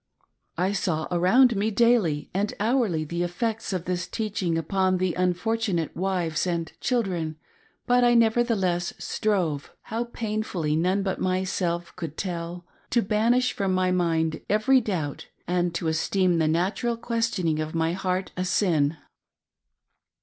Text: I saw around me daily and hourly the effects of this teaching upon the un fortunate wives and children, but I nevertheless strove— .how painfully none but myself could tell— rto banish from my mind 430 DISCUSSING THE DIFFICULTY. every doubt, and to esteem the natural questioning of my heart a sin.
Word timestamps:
I 0.57 0.71
saw 0.71 1.07
around 1.11 1.55
me 1.55 1.69
daily 1.69 2.31
and 2.33 2.55
hourly 2.59 3.05
the 3.05 3.21
effects 3.21 3.71
of 3.71 3.85
this 3.85 4.07
teaching 4.07 4.57
upon 4.57 4.97
the 4.97 5.15
un 5.15 5.35
fortunate 5.35 5.95
wives 5.95 6.47
and 6.47 6.71
children, 6.79 7.35
but 7.85 8.03
I 8.03 8.15
nevertheless 8.15 8.93
strove— 8.97 9.71
.how 9.93 10.05
painfully 10.05 10.75
none 10.75 11.03
but 11.03 11.19
myself 11.21 11.95
could 11.95 12.17
tell— 12.17 12.65
rto 12.89 13.07
banish 13.07 13.53
from 13.53 13.75
my 13.75 13.91
mind 13.91 14.41
430 14.49 14.49
DISCUSSING 14.49 14.75
THE 14.75 14.79
DIFFICULTY. 14.79 15.51
every 15.53 15.59
doubt, 15.59 15.59
and 15.67 15.75
to 15.75 15.87
esteem 15.87 16.39
the 16.39 16.47
natural 16.47 16.97
questioning 16.97 17.59
of 17.59 17.75
my 17.75 17.93
heart 17.93 18.31
a 18.35 18.43
sin. 18.43 18.97